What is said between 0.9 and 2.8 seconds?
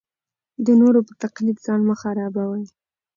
په تقلید ځان مه خرابوئ.